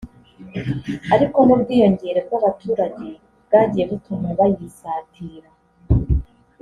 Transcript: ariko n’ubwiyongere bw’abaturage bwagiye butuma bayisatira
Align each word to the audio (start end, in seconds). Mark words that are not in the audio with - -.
ariko 1.15 1.37
n’ubwiyongere 1.43 2.19
bw’abaturage 2.27 3.07
bwagiye 3.47 3.85
butuma 3.91 4.27
bayisatira 4.39 5.49